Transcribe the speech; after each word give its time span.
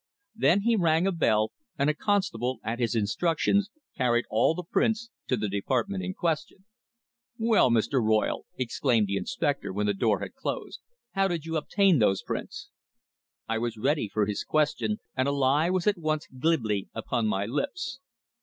Then 0.33 0.61
he 0.61 0.75
rang 0.75 1.05
a 1.05 1.11
bell, 1.11 1.51
and 1.77 1.87
a 1.87 1.93
constable, 1.93 2.57
at 2.63 2.79
his 2.79 2.95
instructions, 2.95 3.69
carried 3.95 4.25
all 4.31 4.55
the 4.55 4.63
prints 4.63 5.11
to 5.27 5.37
the 5.37 5.47
department 5.47 6.03
in 6.03 6.15
question. 6.15 6.65
"Well, 7.37 7.69
Mr. 7.69 8.03
Royle," 8.03 8.47
exclaimed 8.57 9.05
the 9.05 9.17
inspector 9.17 9.71
when 9.71 9.85
the 9.85 9.93
door 9.93 10.21
had 10.21 10.33
closed; 10.33 10.79
"how 11.11 11.27
did 11.27 11.45
you 11.45 11.55
obtain 11.55 11.99
those 11.99 12.23
prints?" 12.23 12.69
I 13.47 13.59
was 13.59 13.77
ready 13.77 14.09
for 14.09 14.25
his 14.25 14.43
question, 14.43 14.97
and 15.15 15.27
a 15.27 15.31
lie 15.31 15.69
was 15.69 15.85
at 15.85 15.99
once 15.99 16.25
glibly 16.35 16.89
upon 16.95 17.27
my 17.27 17.45
lips. 17.45 17.99